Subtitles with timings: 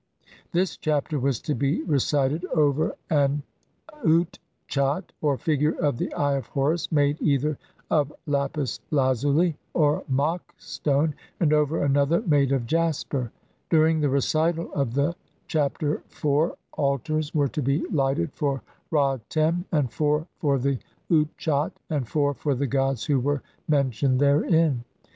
[0.51, 3.43] This Chapter was to be recited over an
[4.03, 7.59] utchat, or figure of the Eye of Horus, made either
[7.91, 13.31] of lapis lazuli or Mak stone, and over another made of jasper.
[13.69, 15.13] During the recital of the
[15.47, 20.79] Chapter four al tars were to be lighted for Ra Tem, and four for the
[21.11, 24.83] Utchat, and four for the gods who were mentioned therein.